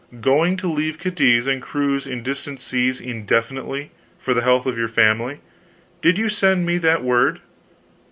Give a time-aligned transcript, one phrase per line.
[0.19, 4.87] "going to leave Cadiz and cruise in distant seas indefinitely, for the health of your
[4.87, 5.41] family?
[6.01, 7.39] Did you send me that word?"